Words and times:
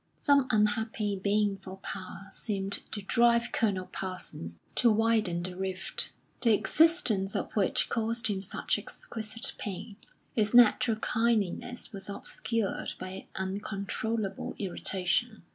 Some 0.17 0.47
unhappy, 0.49 1.15
baneful 1.15 1.77
power 1.83 2.27
seemed 2.31 2.79
to 2.91 3.03
drive 3.03 3.51
Colonel 3.51 3.85
Parsons 3.85 4.59
to 4.73 4.89
widen 4.91 5.43
the 5.43 5.55
rift, 5.55 6.11
the 6.41 6.55
existence 6.55 7.35
of 7.35 7.51
which 7.53 7.87
caused 7.87 8.25
him 8.25 8.41
such 8.41 8.79
exquisite 8.79 9.53
pain; 9.59 9.97
his 10.35 10.55
natural 10.55 10.97
kindliness 10.97 11.93
was 11.93 12.09
obscured 12.09 12.93
by 12.97 13.09
an 13.09 13.27
uncontrollable 13.35 14.55
irritation. 14.57 15.43